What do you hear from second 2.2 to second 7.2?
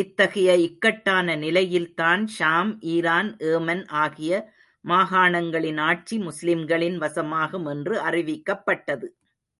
Sham, Iran, Yemen ஆகிய மாகாணங்களின் ஆட்சி முஸ்லிம்களின்